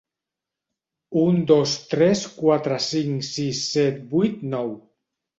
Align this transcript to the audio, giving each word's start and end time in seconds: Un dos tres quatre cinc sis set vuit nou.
Un 1.23 1.35
dos 1.51 1.73
tres 1.91 2.23
quatre 2.37 2.77
cinc 2.85 3.27
sis 3.27 3.59
set 3.75 3.99
vuit 4.15 4.41
nou. 4.55 4.73